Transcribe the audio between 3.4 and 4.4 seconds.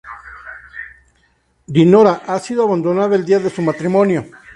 su matrimonio.